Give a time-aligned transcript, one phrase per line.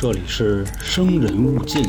[0.00, 1.84] 这里是生人勿近。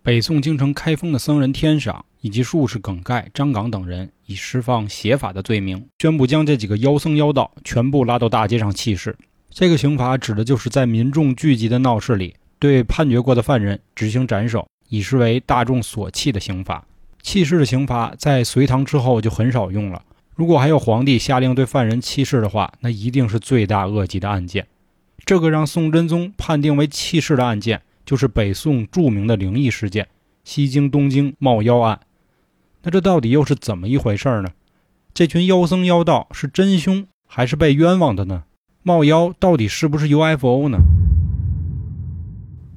[0.00, 9.16] 北宋京城开封的僧人天赏以及术士耿盖、张岗等人，以释放邪法的罪名，宣布将这几个妖僧妖道全部拉到大街上弃市。
[9.50, 16.86] 这个刑罚指的就是在民众聚集的闹市里，对判决过的犯人执行斩首，以示为大众所弃的刑罚。
[17.22, 20.00] 弃市的刑罚在隋唐之后就很少用了。
[20.34, 24.66] 如果还有皇帝下令对犯人弃市的话，那一定是罪大恶极的案件。
[25.24, 30.08] 这个让宋真宗判定为弃市的案件，就是北宋著名的灵异事件——
[30.42, 32.00] 西京东京冒妖案。
[32.82, 34.48] 那这到底又是怎么一回事呢？
[35.14, 38.44] 这群妖僧妖道是真凶还是被冤枉的呢？
[38.82, 40.78] 冒妖到底是不是 UFO 呢？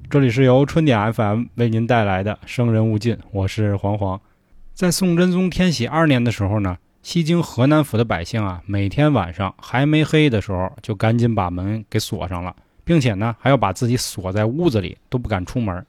[0.07, 4.21] 这里是由春点 FM 为您带来的《生人勿近》，我是黄黄。
[4.73, 15.85] 在宋真宗天禧二年的时候呢，西京河南府的百姓啊，每天晚上还没黑的时候，就赶紧把门给锁上了，并且呢，还要把自己锁在屋子里，都不敢出门。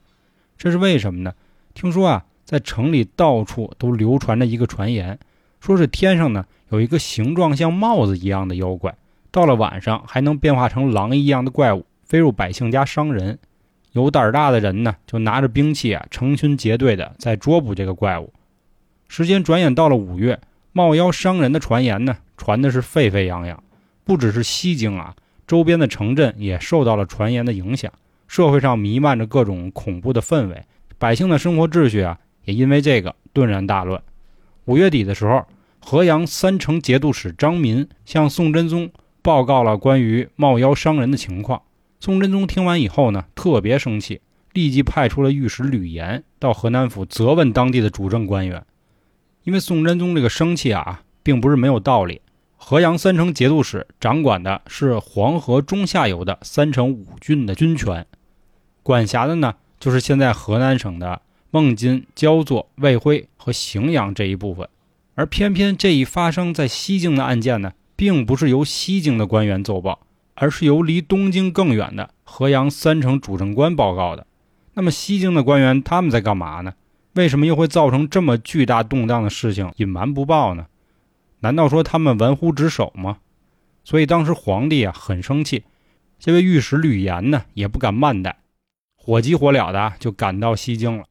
[0.59, 1.33] 这是为什么呢？
[1.73, 5.19] 听说啊，在城里到处都流传着一个传言，
[5.59, 8.95] 说是天上呢有一个形状像帽子一样的妖怪，
[9.31, 13.39] 到了晚上还能变化成狼一样的怪物，飞入百姓家伤人。
[13.93, 18.31] 有胆大的人呢，就拿着兵器啊，成群结队的在捉捕这个怪物。
[19.09, 20.39] 时间转眼到了五月，
[20.77, 23.65] 冒妖伤人的传言呢，传的是沸沸扬扬。
[24.05, 27.91] 不只是西京啊，周边的城镇也受到了传言的影响，
[28.29, 30.65] 社会上弥漫着各种恐怖的氛围，
[30.99, 34.03] 百姓的生活秩序啊，也因为这个顿然大乱。
[34.67, 35.47] 五月底的时候，
[35.81, 38.91] 河阳三城节度使张民向宋真宗
[39.23, 41.63] 报告了关于冒妖伤人的情况。
[42.01, 44.21] 宋真宗听完以后呢，特别生气，
[44.53, 48.63] 立即派出了御史吕岩到河南府责问当地的主政官员。
[49.47, 52.21] 因为宋真宗这个生气啊，并不是没有道理。
[52.57, 58.05] 河阳三城节度使掌管的是黄河中下游的三城五郡的军权，
[58.83, 64.69] 管辖的呢就是现在河南省的孟津、焦作、卫辉和荥阳这一部分。
[65.15, 70.01] 而偏偏这一发生在西京的案件呢，并不是由西京的官员奏报，
[70.35, 74.27] 而是由离东京更远的河阳三城主政官报告的。
[74.75, 76.75] 那么西京的官员他们在干嘛呢？
[77.17, 80.67] 为什么又会造成这么巨大动荡的事情隐瞒不报呢？
[81.41, 83.19] 难道说他们玩忽职守吗？
[83.85, 85.65] 所以当时皇帝啊很生气，
[86.19, 88.37] 这位御史吕岩呢也不敢慢待，
[88.97, 91.05] 火急火燎的就赶到西京了。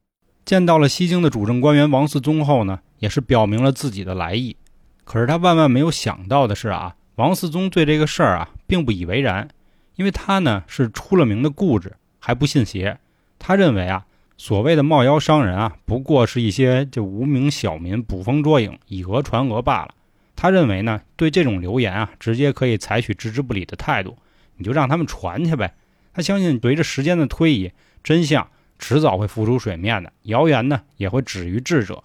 [0.45, 4.55] 见到了西京的主政官员王嗣宗后呢，也是表明了自己的来意。
[5.03, 9.47] 可是他万万没有想到的是啊，王嗣宗对这个事儿啊并不以为然，
[9.95, 12.99] 因为他呢是出了名的固执，还不信邪。
[13.39, 14.05] 他认为啊。
[14.38, 19.96] 所谓的冒妖伤人啊，不过是一些这无名小民捕风捉影、以讹传讹罢了。
[20.35, 24.18] 他认为呢，对这种流言啊，直接可以采取置之不理的态度，
[24.57, 25.74] 你就让他们传去呗。
[26.13, 27.72] 他相信，随着时间的推移，
[28.03, 28.45] 真相
[28.78, 32.03] 迟早会浮出水面的，谣言呢也会止于智者。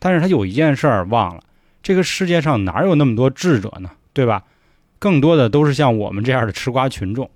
[0.00, 1.44] 但是他有一件事儿忘了，
[1.84, 3.92] 这个世界上哪有那么多智者呢？
[4.12, 4.42] 对吧？
[4.98, 7.30] 更多的都是像我们这样的吃瓜群众。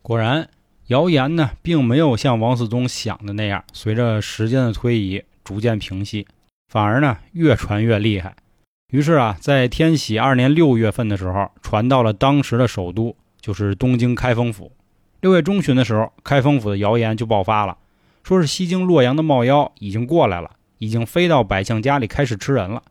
[0.00, 0.48] 果然。
[0.88, 6.26] 谣言呢，并没有像王思宗想的那样，随着时间的推移逐渐平息，
[6.70, 8.36] 反而呢越传越厉害。
[8.92, 14.70] 于是啊，在天禧二年六月份的时候，传到了当时的首都，就是东京开封府。
[15.22, 17.78] 六月中旬的时候，开封府的谣言就爆发了，
[18.22, 22.82] 说是西京洛阳的冒妖已经过来了，已经飞到百姓家里开始吃人了。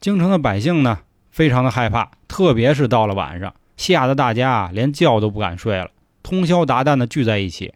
[0.00, 5.90] 京城的百姓呢，非常的害怕，特别是到了晚上，吓得大家啊连觉都不敢睡了。
[6.22, 7.74] 通宵达旦的聚在一起，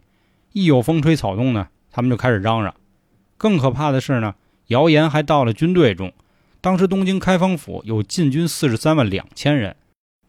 [0.53, 2.73] 一有风吹草动呢，他们就开始嚷嚷。
[3.37, 4.35] 更可怕的是呢，
[4.67, 6.11] 谣言还到了军队中。
[6.59, 9.75] 当时东京开封府有禁军四十三万两千人，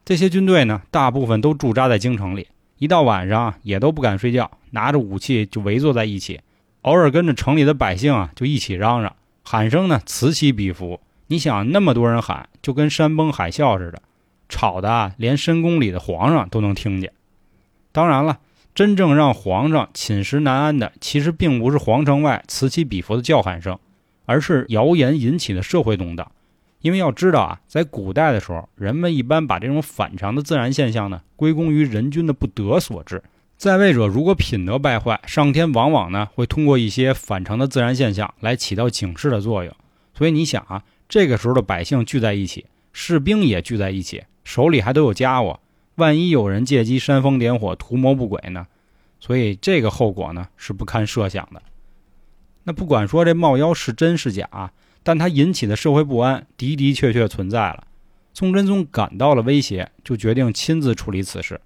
[0.04, 6.40] 这些军队呢，大部分都驻扎在京城里，一到晚上也都不敢睡觉，拿着武器就围坐在一起，
[6.82, 11.00] 偶尔跟着城里的百姓啊就一起嚷嚷，喊声呢此起彼伏。
[11.28, 14.02] 你想那么多人喊，就跟山崩海啸似的，
[14.48, 17.12] 吵的啊，连深宫里的皇上都能听见。
[17.92, 18.38] 当然了，
[18.74, 23.78] 真正让皇上寝食难安的，其实并不是皇城外此起彼伏的叫喊声，
[24.26, 26.30] 而是谣言引起的社会动荡。
[26.80, 33.20] 因为要知道啊，在古代的时候，人们一般把这种反常的自然现象呢，归功于人君的不德所致。
[33.56, 39.74] 在位者如果品德败坏，上天往往呢会通过一些反常的自然现象来起到警示的作用。
[40.14, 45.58] 所以你想啊，这个时候的百姓聚在一起，士兵也聚在一起，手里还都有家伙。
[45.98, 48.66] 万一有人借机煽风点火、图谋不轨呢？
[49.20, 51.60] 所以这个后果呢是不堪设想的。
[52.62, 54.72] 那不管说这冒妖是真是假，
[55.02, 57.84] 但它引起的社会不安的的确确存在了。
[58.32, 61.60] 宋真宗感到了威胁，就决定亲自处理此事。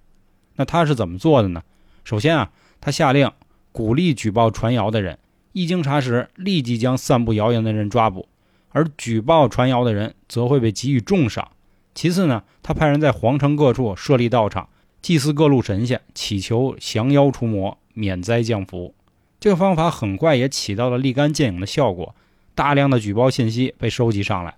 [0.56, 1.62] 那他是怎么做的呢？
[2.02, 2.50] 首先啊，
[2.80, 3.30] 他下令
[3.70, 5.18] 鼓励举报传谣的人，
[5.52, 8.26] 一经查实，立即将散布谣言的人抓捕，
[8.70, 11.50] 而举报传谣的人则会被给予重赏。
[11.94, 14.68] 其次呢，他派人在皇城各处设立道场，
[15.00, 18.94] 祭祀各路神仙，祈求降妖除魔、免灾降福。
[19.38, 22.14] 这个方法很快也起到了立竿见影的效果，
[22.54, 24.54] 大量的举报信息被收集上来。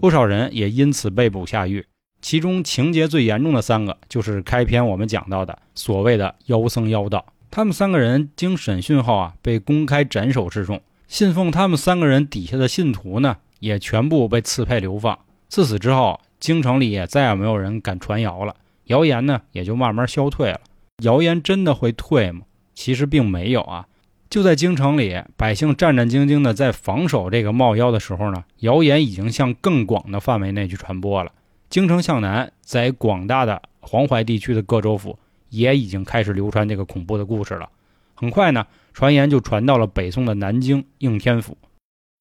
[0.00, 1.84] 不少人也因此被捕下狱，
[2.22, 7.26] 其中情节最严重的三个，就是开篇我们讲到的所谓的妖僧妖道。
[7.50, 10.80] 他们三个人经审讯后啊，被公开斩首示众。
[11.08, 15.18] 信奉他们三个人底下的信徒呢，也全部被刺配流放。
[15.48, 20.60] 自此之后，京城里也再也没有人敢传谣了，谣言呢也就慢慢消退了。
[21.04, 22.40] 谣言真的会退吗？
[22.74, 23.86] 其实并没有啊。
[24.30, 31.32] 就在京城里，百姓战战兢兢地在防守这个冒妖的时候呢，谣言已经向更广的范围内去传播了。
[31.68, 35.18] 京城向南，在广大的黄淮地区的各州府，
[35.50, 37.68] 也已经开始流传这个恐怖的故事了。
[38.14, 41.58] 很快呢，传言就传到了北宋的南京应天府。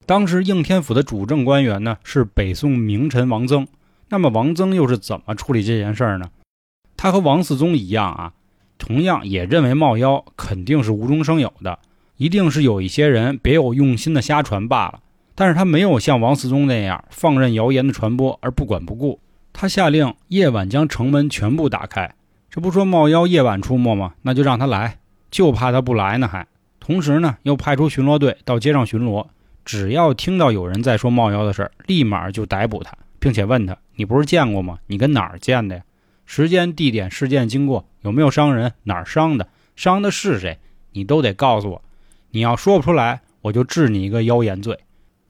[0.05, 3.67] 当时应天府的主政官员呢是北宋名臣王曾。
[4.09, 6.29] 那么王曾又是怎么处理这件事儿呢？
[6.97, 8.33] 他和王思宗一样啊，
[8.77, 11.79] 同样也认为冒妖肯定是无中生有的。
[12.17, 14.99] 一定是有一些人别有用心的瞎传罢了，
[15.35, 19.21] 但是他没有像王思宗那样放任谣言的传播而不管不顾。
[19.53, 22.13] 他下令夜晚将城门全部打开，
[22.49, 24.15] 这不说冒妖夜晚出没吗？
[24.23, 24.97] 那就让他来，
[25.31, 26.27] 就怕他不来呢。
[26.27, 26.45] 还
[26.79, 29.27] 同时呢，又派出巡逻队到街上巡逻，
[29.63, 34.79] 只要听到有人在说冒妖的事儿，立马就逮捕他，并且问他：“你不是见过吗？
[34.87, 35.83] 你跟哪儿见的呀？
[36.25, 38.73] 时间、地点、事件经过，有没有伤人？
[38.83, 39.47] 哪儿伤的？
[39.75, 40.57] 伤的是谁？
[40.93, 41.81] 你都得告诉我。”
[42.31, 44.77] 你要说不出来，我就治你一个妖言罪。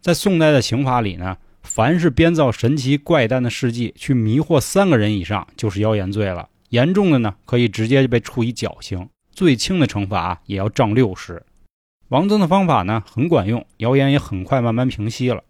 [0.01, 6.49] 在宋代的刑法里呢，凡是编造神奇怪诞的事迹去迷惑三个人以上，就是妖言罪了。
[6.69, 11.41] 严重的呢，可以直接被处以绞刑；最轻的惩罚也要杖六十。
[12.09, 15.43] 王曾的方法呢，很管用，谣言也很快慢慢平息了。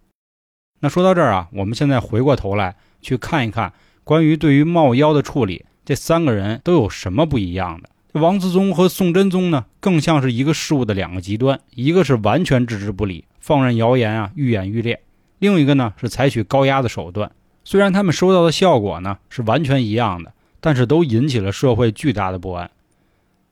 [0.80, 3.72] 那说到这儿啊，我们现在回过头来去看一看，
[4.02, 7.90] 关于对于冒妖的处理，这三个人都有什么不一样的？
[8.20, 14.96] 王思宗和宋真宗呢，更像是一个事物的两个极端，一个是完全置之不理，放任谣言啊愈演愈烈；
[15.38, 17.30] 另一个呢是采取高压的手段。
[17.62, 22.70] 虽然他们收到的效果呢是完全一样的，但是都引起了社会巨大的不安。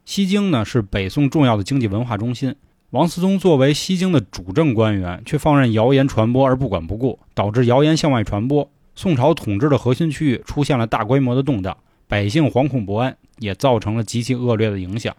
[0.06, 2.56] 西京呢是北宋重要的经济文化中心，
[2.90, 11.76] 王思宗作为西京的主政官员，却放任谣言传播而不管不顾，导致谣言向外传播，宋朝统治的核心区域出现了大规模的动荡，
[12.06, 13.16] 百姓惶恐不安。
[13.40, 15.16] 也造成了极其恶劣的影响，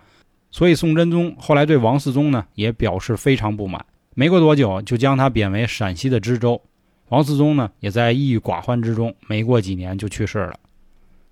[0.52, 3.86] 所以宋真宗后来对王思宗呢也表示非常不满。
[4.14, 6.62] 没过多久，就将他贬为陕西的知州。
[7.08, 10.60] 王思宗呢也在抑郁寡欢之中，没过几年就去世了。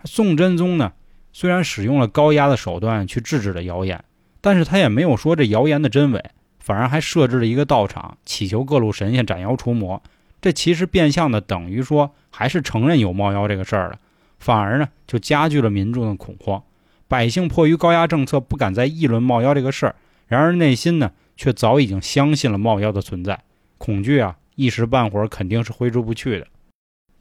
[0.05, 0.93] 宋真宗呢
[1.33, 4.01] 虽然使用了高压的手段去制止了谣言，
[4.41, 6.23] 但是他也没有说这谣言的真伪，
[6.59, 10.01] 反而还设置了一个道场，祈求各路神仙斩妖除魔。
[10.39, 13.99] 这其实变相的等于说还是承认有冒妖这个事儿了，
[14.37, 16.61] 反而呢就加剧了民众的恐慌。
[17.07, 19.95] 百姓迫于高压政策，不敢再议论冒妖这个事儿。
[20.27, 23.39] 然而内心呢，却早已经相信了冒妖的存在。
[23.77, 26.47] 恐惧啊，一时半会儿肯定是挥之不去的。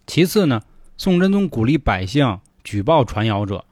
[0.06, 0.62] 其次呢，
[0.96, 3.64] 宋真宗鼓励百姓举报传谣者，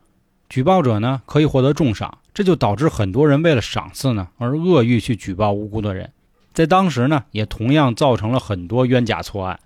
[0.48, 6.10] 举报者呢可以获得重赏，这就导致很多人为了赏赐呢而恶意去举报无辜的人。
[6.52, 9.58] 在当时呢，也同样造成了很多冤假错案。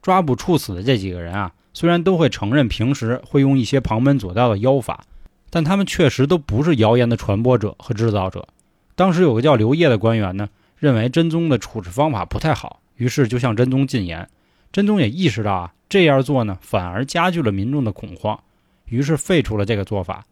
[0.00, 5.04] 抓捕处死的这几个人啊，虽然都会承认平时会用一些旁门左道的妖法。
[5.52, 8.46] 但他们确实都不是谣言的传播者和制造者。
[8.94, 10.48] 当时有个叫刘烨的官员呢，
[10.78, 14.28] 认为真宗的处置方法不太好，于是就向真宗进言。
[14.70, 18.38] 真宗也意识到啊，这样做呢反而加剧了民众的恐慌，
[18.84, 20.24] 于是废除了这个做法，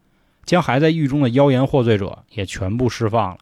[0.49, 3.39] 将还在狱中的妖言获罪者也全部释放了。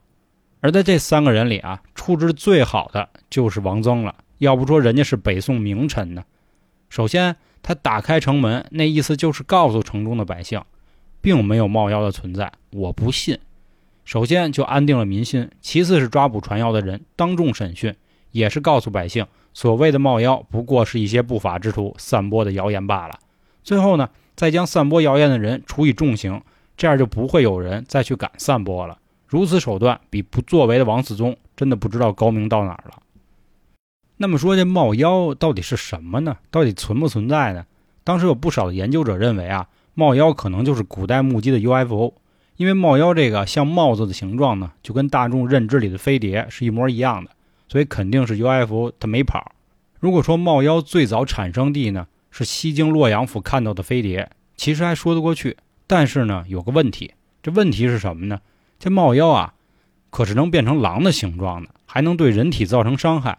[0.61, 4.17] 而在这三个人里啊，处置最好的就是王曾了。
[4.39, 6.25] 要不说人家是北宋名臣呢。
[6.89, 10.61] 首先，他打开城门，那意思就是告诉城中的百姓。
[11.23, 13.37] 并没有冒妖的存在，我不信。
[14.05, 17.97] 首先就安定了民心，其次是抓捕传谣的人，当众审讯，
[18.31, 23.19] 也是告诉百姓，所谓的冒妖不过是一些不法之徒散播的谣言罢了。
[23.65, 26.41] 最后呢，再将散播谣言的人处以重刑，
[26.77, 28.99] 这样就不会有人再去敢散播了。
[29.27, 33.03] 如此手段，比不作为的王思宗真的不知道高明到哪儿了。
[34.17, 36.37] 那么说这冒妖到底是什么呢？
[36.51, 37.67] 到底存不存在呢？
[38.05, 39.69] 当时有不少的研究者认为啊。
[39.99, 42.13] 冒妖可能就是古代目击的 UFO，
[42.57, 47.31] 因为冒妖这个像帽子的形状呢，就跟大众认知里的飞碟是一模一样的，
[47.67, 49.53] 所以肯定是 UFO 它没跑。
[49.99, 55.57] 如果说冒妖最早产生地呢是西京洛阳府看到的飞碟，其实还说得过去。
[55.87, 58.41] 但是呢，有个问题，这问题是什么呢？
[58.79, 59.55] 这帽妖啊，
[60.11, 63.39] 可是能变成狼的形状的，还能对人体造成伤害。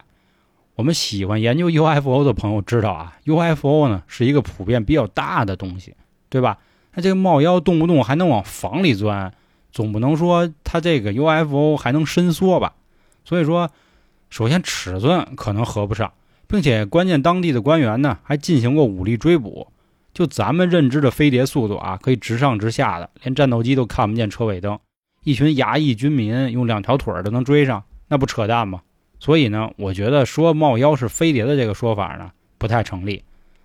[0.74, 5.94] 我们喜欢研究 UFO 的朋友知道啊，UFO 呢是一个普遍比较大的东西，
[6.28, 6.58] 对吧？
[6.94, 9.32] 那这个帽妖动不动还能往房里钻，
[9.70, 12.74] 总不能说它这个 UFO 还能伸缩吧？
[13.24, 13.70] 所以说，
[14.30, 16.12] 首先尺寸可能合不上，
[16.46, 19.68] 并且关键当地的官员呢还进行过武力追捕。
[20.18, 24.76] 就咱们认知的飞碟速度啊，可以直上直下的，连战斗机都看不见车尾灯，
[25.22, 28.80] 一群衙役军民用两条腿都能追上，那不扯淡吗？
[29.20, 33.22] 所以呢，我觉得说冒妖是飞碟的这个说法呢不太成立。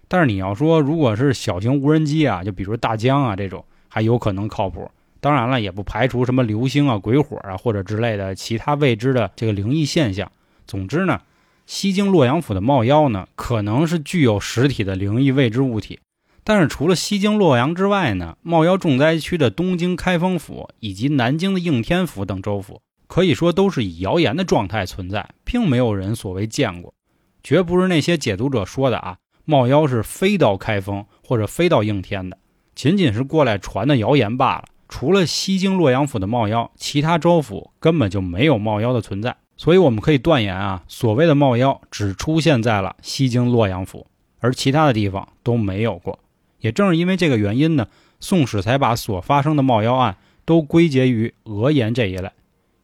[0.08, 4.92] 但是你要说如果是小型无人机啊，就比如大疆啊这种，还有可能靠谱。
[5.20, 10.32] 当然了，也不排除什么流星啊、鬼火啊或者之类的其他未知的这个灵异现象。
[10.68, 11.20] 总之呢，
[11.66, 15.98] 西京洛阳府的冒妖呢，可能是具有实体的灵异未知物体。
[16.44, 22.82] 但是除了西京洛阳之外呢，冒妖重灾区的东京开封府以及南京的应天府等州府。
[23.06, 26.96] 可以说都是以谣言的状态存在，并没有人所谓见过，
[27.44, 29.18] 绝不是那些解读者说的啊。
[29.46, 32.38] 冒妖是飞到开封或者飞到应天的，
[32.74, 34.64] 仅仅是过来传的谣言罢了。
[34.90, 39.36] 除了西京洛阳府的冒妖，其他州府根本就没有冒妖的存在。
[39.58, 44.08] 所以我们可以断言啊，所谓的冒妖只出现在了西京洛阳府，
[44.40, 46.18] 而其他的地方都没有过。
[46.64, 47.88] 也正是因为这个原因呢，
[48.22, 50.16] 宋史才把所发生的冒妖案
[50.46, 52.32] 都归结于讹言这一类。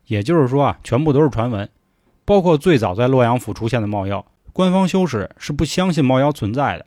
[0.08, 1.70] 也就是说啊，全部都是传闻，
[2.26, 6.86] 包括最早在洛阳府出现的冒妖，官方修史是不相信冒妖存在的。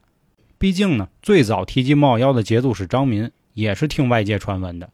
[0.59, 4.91] 毕竟呢，最早提及冒妖的节度使张民也是听外界传闻的。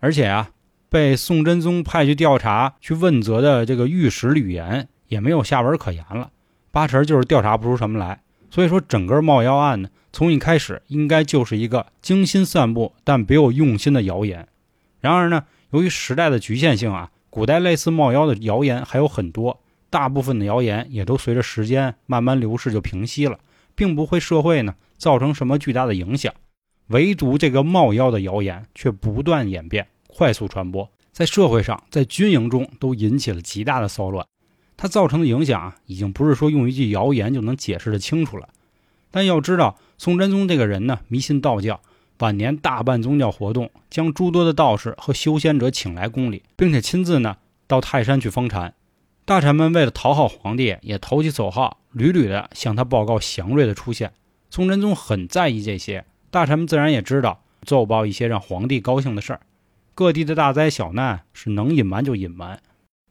[0.00, 0.48] 而且啊，
[0.88, 6.30] 被宋真宗派去调查、去问责的这个御史吕岩也没有下文可言了，
[6.70, 8.22] 八成就是调查不出什么来。
[8.50, 14.48] 所以说，整个冒妖案呢，从一开始应该就是一个精心散布但别有用心的谣言。
[15.00, 17.10] 然而呢，由于时代的局限性啊。
[17.28, 19.60] 古代类似冒妖的谣言还有很多，
[19.90, 23.38] 大部分的谣言也都随着时间慢慢流逝就平息了，
[23.74, 26.32] 并不会社会呢造成什么巨大的影响。
[26.86, 34.26] 唯独这个冒妖的谣言却不断演变，快速传播，在社会上、在军营中都引起了极大的骚乱。
[34.76, 38.48] 它造成的影响啊，已经不是说用一句谣言就能解释的清楚了。
[39.10, 41.80] 但要知道，宋真宗这个人呢，迷信道教。
[42.18, 48.72] 晚年大办宗教活动，将诸多的道士和修仙者请来宫里，并且亲自呢到泰山去封禅。
[49.26, 54.12] 大臣们为了讨好皇帝，也投其所好，屡屡的向他报告祥瑞的出现。
[54.48, 59.40] 宋真宗很在意这些，大臣们自然也知道奏报一些让皇帝高兴的事儿。
[59.94, 62.62] 各地的大灾小难是能隐瞒就隐瞒，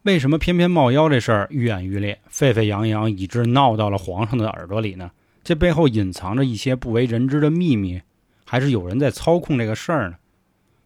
[0.06, 5.10] 为什么偏偏冒妖这事儿愈演愈烈，沸沸扬扬，以致闹到了皇上的耳朵里呢？
[5.44, 8.00] 这背后隐藏着一些不为人知的秘密。
[8.46, 10.18] 还是有人在操控这个事儿呢，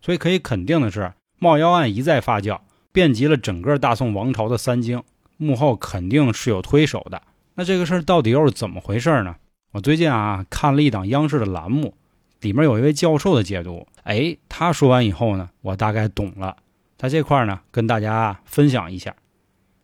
[0.02, 2.62] 所以可以肯定的是，冒妖案一再发酵，
[2.94, 5.04] 遍及了整个大宋王朝的三京，
[5.36, 7.22] 幕后肯定是有推手的。
[7.56, 9.36] 那这个事儿到底又是怎么回事呢？
[9.74, 11.94] 我最近啊看了一档央视的栏目，
[12.40, 13.86] 里面有一位教授的解读。
[14.04, 16.56] 哎，他说完以后呢，我大概懂了。
[17.00, 19.16] 在这块呢，跟大家分享一下。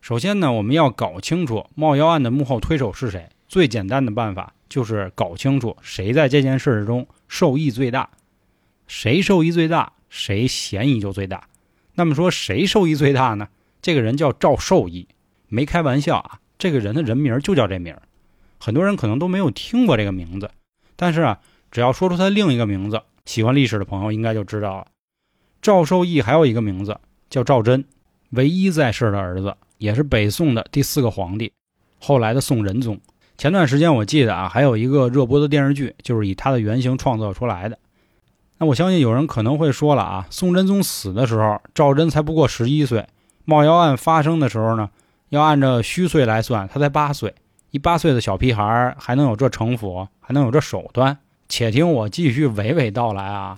[0.02, 3.30] 首先呢，我们要搞清楚冒妖案的幕后推手是谁。
[3.48, 7.08] 最简单的办法就是搞清楚谁在这件事中。
[7.30, 8.10] 受益最大，
[8.86, 11.48] 谁受益最大，谁嫌疑就最大。
[11.94, 13.48] 那么说谁受益最大呢？
[13.82, 15.08] 这个人叫赵受益，
[15.48, 17.96] 没开玩笑啊，这个人的人名就叫这名。
[18.60, 20.52] 很多人可能都没有听过这个名字，
[20.98, 21.40] 但是啊，
[21.72, 24.88] 只要说出他另一个名字，喜欢历史的朋友应该就知道了。
[25.66, 27.84] 赵受益还有一个名字叫赵祯，
[28.30, 31.52] 唯一在世的儿子，也是北宋的第四个皇帝，
[31.98, 33.00] 后来的宋仁宗。
[33.36, 37.80] 前段时间我记得啊，还有一个热播的电视剧，就是以他的原型创造出来的。
[38.60, 43.02] 那我相信有人可能会说了啊，宋真宗死的时候，赵祯才不过十一岁；
[43.44, 44.92] 冒妖案发生的时候呢，
[45.30, 47.34] 要按照虚岁来算，他才八岁。
[47.72, 51.18] 一八岁的小屁孩还能有这城府，还能有这手段？
[51.50, 53.58] 且听我继续娓娓道来啊！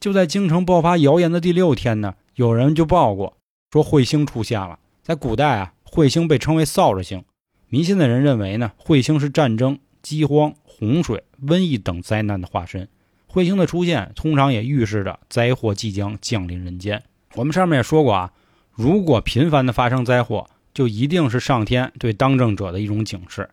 [0.00, 3.36] 就在京城爆发谣言的第六天呢，有人就报过，
[3.70, 4.78] 说彗星出现了。
[5.02, 7.22] 在古代啊，彗星被称为扫帚星。
[7.68, 12.88] 迷信的人认为呢，彗星是战争、饥荒、洪水、瘟疫等灾难的化身。
[13.30, 17.02] 彗星的出现通常也预示着灾祸即将降临人间。
[17.34, 18.32] 我们上面也说过啊，
[18.72, 23.50] 如果频繁的发生灾祸，就一定是上天对当政者的一种警示。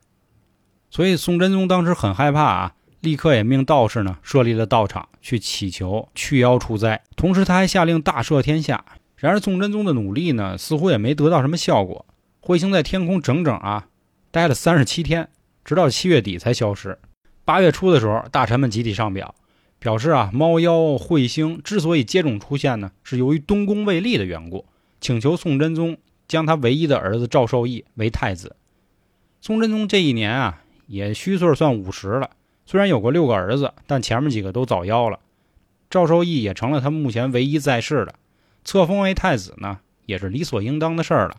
[0.90, 8.84] 所以宋真宗当时很害怕啊，立刻也命道士呢设立了道场去祈求去妖除灾，同时他还下令大赦天下。
[9.16, 12.06] 然而宋真宗的努力呢，似乎也没得到什么效果。
[12.42, 13.88] 彗星在天空整整啊。
[14.30, 15.30] 待了三十七天，
[15.66, 17.00] 直到七月底才消失。
[17.44, 19.34] 八月初的时候，大臣们集体上表，
[19.80, 24.66] 表示啊，猫妖彗星之所以接踵出现呢，是由于东宫未立的缘故，
[25.02, 28.56] 请求宋真宗将他唯一的儿子赵受益为太子。
[29.42, 32.30] 宋真宗这一年啊，也虚岁算五十了，
[32.68, 35.20] 虽然有过六个儿子，但前面几个都早夭了。
[35.90, 38.14] 赵受益也成了他目前唯一在世的，
[38.66, 41.38] 册封为太子呢，也是理所应当的事儿了。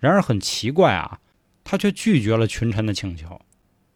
[0.00, 1.20] 然而很奇怪啊，
[1.62, 3.38] 他却拒绝了群臣的请求。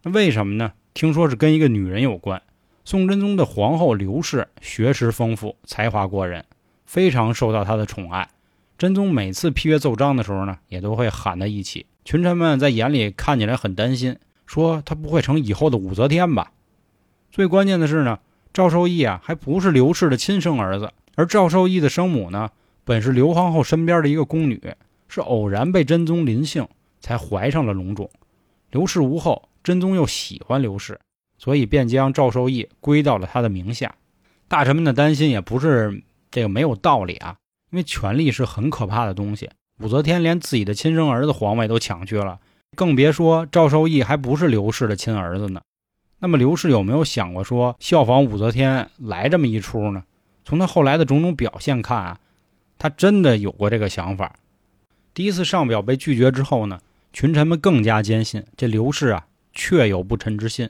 [0.03, 0.73] 那为什么呢？
[0.93, 2.41] 听说是跟一个女人有关。
[2.85, 6.45] 宋真宗的皇后刘氏学识丰富，才华过人，
[6.85, 8.29] 非常受到他的宠爱。
[8.77, 11.87] 真宗每次批阅奏章的时候呢，也都会喊他一起。
[12.05, 16.51] 群臣们在眼里看起来很担心，说他不会成以后的武则天吧？
[17.37, 18.17] 最关键的是呢。
[18.51, 22.49] 赵受益啊，还不是刘氏的亲生儿子，而赵受益的生母呢，
[22.83, 24.59] 本是刘皇后身边的一个宫女，
[25.07, 26.67] 是偶然被真宗临幸
[26.99, 28.09] 才怀上了龙种。
[28.71, 30.99] 刘氏无后，真宗又喜欢刘氏，
[31.37, 33.93] 所以便将赵受益归到了他的名下。
[34.47, 36.01] 大臣们的担心也不是
[36.31, 37.35] 这个没有道理啊，
[37.69, 39.47] 因为权力是很可怕的东西。
[39.79, 42.39] 武则天连自己的亲生儿子皇位都抢去了，
[42.75, 45.61] 更别说赵受益还不是刘氏的亲儿子呢。
[46.19, 50.03] 那么刘氏有没有想过说效仿武则天来这么一出呢？
[50.43, 52.19] 从他后来的种种表现看啊，
[52.79, 54.35] 他真的有过这个想法。
[55.13, 56.79] 第一次上表被拒绝之后呢，
[57.13, 60.69] 群臣们更加坚信这刘氏啊确有不臣之心，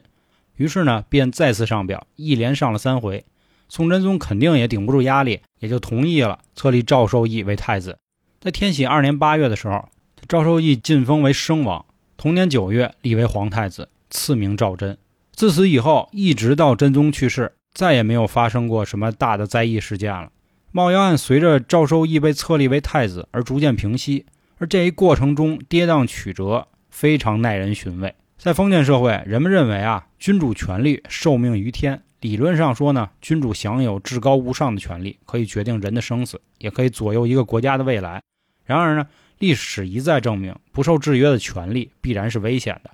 [0.56, 3.24] 于是呢便再次上表，一连上了三回。
[3.68, 7.98] 宋真宗肯定也顶不住压力，也就同意了册立赵受益为太子。
[8.40, 9.88] 在天禧二年八月的时候，
[10.26, 11.84] 赵受益晋封为生王，
[12.16, 14.96] 同年九月立为皇太子，赐名赵祯。
[15.38, 20.32] 自此以后，一直到真宗去世，再也没有发生过什么大的灾异事件了。
[20.72, 24.26] 冒妖案随着赵受益被册立为太子而逐渐平息，
[24.56, 28.12] 而这一过程中跌宕曲折，非常耐人寻味。
[28.36, 38.20] 在封建社会，人们认为啊，君主权力受命于天，理论上说呢，君主享有至高无上的权力，可以决定人的生死，也可以左右一个国家的未来。
[38.64, 39.06] 然而呢，
[39.38, 42.90] 历史一再证明，不受制约的权力必然是危险的。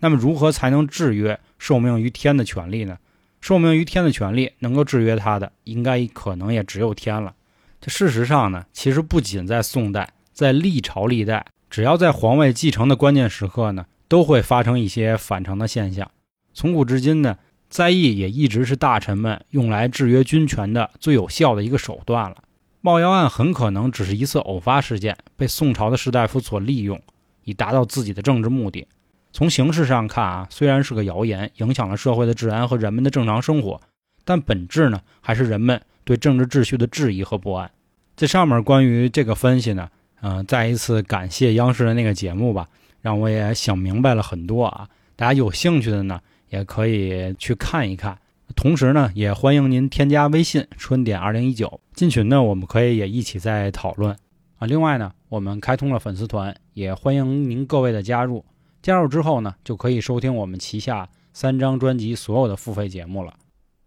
[0.00, 2.98] 那么，如何才能制约受命于天的权利呢？
[3.40, 7.34] 受命于天的权利能够制约他的，应该可能也只有天了。
[7.80, 16.10] 这事实上呢，其实不仅在宋代，在历朝历代，只要在皇位继承的关键时刻呢，都会发生一些反常的现象。
[16.54, 17.36] 从古至今呢，
[17.68, 22.36] 灾异也一直是大臣们用来制约军权的最有效的一个手段了。
[22.80, 27.00] 冒妖案很可能只是一次偶发事件，被宋朝的士大夫所利用，
[27.44, 28.86] 以达到自己的政治目的。
[29.34, 33.80] 从形式上看啊，虽然是个谣言，影响了社会的治安和人们的正常生活，
[34.24, 37.68] 但本质呢，还是人们对政治秩序的质疑和不安。
[38.14, 39.90] 这上面关于这个分析呢，
[40.22, 42.68] 嗯，再一次感谢央视的那个节目吧，
[43.00, 44.88] 让我也想明白了很多啊。
[45.16, 46.20] 大家有兴趣的呢，
[46.50, 48.16] 也可以去看一看。
[48.54, 54.16] 同时呢，也欢迎您添加微信“春点二零一九”进群呢，我们可以也一起在讨论
[54.58, 54.66] 啊。
[54.68, 58.44] 另外呢，我们开通了粉丝团，也欢迎您各位的加入。
[58.84, 63.34] 加入之后呢，就可以收听我们旗下三张专辑所有的付费节目了。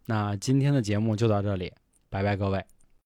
[0.07, 1.71] 那今天的节目就到这里，
[2.09, 2.65] 拜拜各位。